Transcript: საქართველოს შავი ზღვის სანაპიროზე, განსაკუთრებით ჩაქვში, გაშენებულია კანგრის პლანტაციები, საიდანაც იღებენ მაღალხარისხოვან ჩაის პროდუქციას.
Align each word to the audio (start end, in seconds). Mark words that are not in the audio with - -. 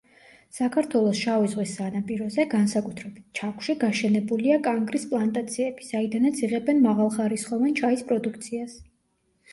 საქართველოს 0.59 1.19
შავი 1.23 1.49
ზღვის 1.51 1.73
სანაპიროზე, 1.79 2.45
განსაკუთრებით 2.53 3.27
ჩაქვში, 3.41 3.75
გაშენებულია 3.85 4.57
კანგრის 4.69 5.05
პლანტაციები, 5.13 5.87
საიდანაც 5.93 6.43
იღებენ 6.49 6.83
მაღალხარისხოვან 6.89 7.81
ჩაის 7.83 8.07
პროდუქციას. 8.11 8.79